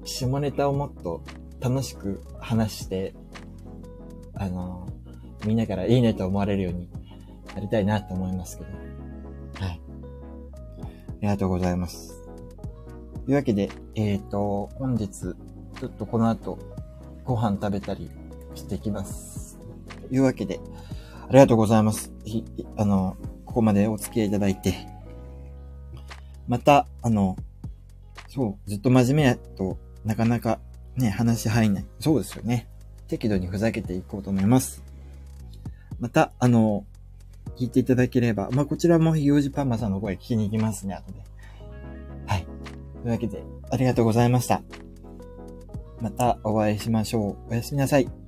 [0.05, 1.23] 下ネタをもっと
[1.61, 3.15] 楽しく話して、
[4.35, 4.89] あの、
[5.47, 6.89] みんなからいいねと思われるように
[7.55, 8.94] なりたいなと思いますけど。
[11.25, 12.23] ありがとうございます。
[13.25, 16.59] というわけで、えっ、ー、と、本日、ちょっとこの後、
[17.25, 18.11] ご飯食べたり
[18.55, 19.59] してきます。
[20.07, 20.61] というわけで、
[21.27, 22.13] ありがとうございます。
[22.27, 22.45] ひ、
[22.77, 23.17] あの、
[23.47, 24.87] ここまでお付き合いいただいて。
[26.47, 27.39] また、あの、
[28.29, 30.61] そう、ずっと真面目やとなかなか
[30.95, 31.87] ね、話入んない。
[32.01, 32.69] そうですよね。
[33.09, 34.83] 適度にふざけていこうと思います。
[35.99, 36.85] また、あの、
[37.57, 41.21] 聞いていただければ、まあ、こちらもひよじパンマさんの声聞きに行きますね、後で。
[42.27, 42.47] はい。
[43.03, 44.63] というわけで、ありがとうございました。
[46.01, 47.53] またお会いしましょう。
[47.53, 48.24] おやすみなさい。